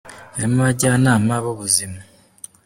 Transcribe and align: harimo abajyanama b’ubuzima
harimo 0.35 0.59
abajyanama 0.63 1.33
b’ubuzima 1.43 1.99